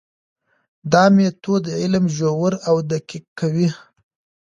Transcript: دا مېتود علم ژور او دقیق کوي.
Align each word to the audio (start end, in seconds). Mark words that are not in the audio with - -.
دا 0.91 1.03
مېتود 1.15 1.63
علم 1.79 2.05
ژور 2.15 2.53
او 2.69 2.75
دقیق 2.91 3.25
کوي. 3.39 3.67